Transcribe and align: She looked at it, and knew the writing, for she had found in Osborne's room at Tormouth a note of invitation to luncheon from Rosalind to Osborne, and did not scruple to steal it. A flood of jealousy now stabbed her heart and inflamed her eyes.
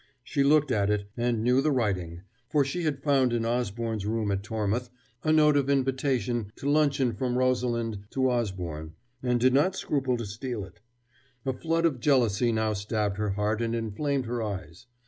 She 0.23 0.43
looked 0.43 0.71
at 0.71 0.89
it, 0.89 1.11
and 1.15 1.43
knew 1.43 1.61
the 1.61 1.69
writing, 1.71 2.23
for 2.49 2.65
she 2.65 2.85
had 2.85 3.03
found 3.03 3.31
in 3.33 3.45
Osborne's 3.45 4.03
room 4.03 4.31
at 4.31 4.41
Tormouth 4.41 4.89
a 5.23 5.31
note 5.31 5.55
of 5.55 5.69
invitation 5.69 6.51
to 6.55 6.67
luncheon 6.67 7.13
from 7.13 7.37
Rosalind 7.37 7.99
to 8.09 8.27
Osborne, 8.31 8.95
and 9.21 9.39
did 9.39 9.53
not 9.53 9.75
scruple 9.75 10.17
to 10.17 10.25
steal 10.25 10.65
it. 10.65 10.79
A 11.45 11.53
flood 11.53 11.85
of 11.85 11.99
jealousy 11.99 12.51
now 12.51 12.73
stabbed 12.73 13.17
her 13.17 13.33
heart 13.33 13.61
and 13.61 13.75
inflamed 13.75 14.25
her 14.25 14.41
eyes. 14.41 14.87